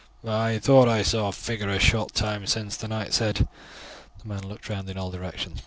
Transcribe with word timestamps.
"I 0.27 0.57
thought 0.57 0.87
I 0.89 1.03
saw 1.03 1.27
a 1.27 1.31
figure 1.31 1.69
a 1.69 1.77
short 1.77 2.15
time 2.15 2.47
since," 2.47 2.75
the 2.75 2.87
knight 2.87 3.13
said. 3.13 3.47
The 4.23 4.27
man 4.27 4.41
looked 4.47 4.67
round 4.67 4.89
in 4.89 4.97
all 4.97 5.11
directions. 5.11 5.59